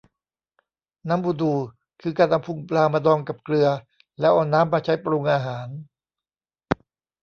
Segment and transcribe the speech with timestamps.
[1.09, 1.53] น้ำบูดู
[2.01, 3.67] คือการเอาพุงปลามาดองกับเกลือ
[4.19, 5.67] แล้วเอาน้ำมาใช้ปรุงอาหาร